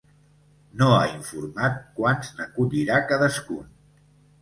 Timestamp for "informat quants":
1.09-2.35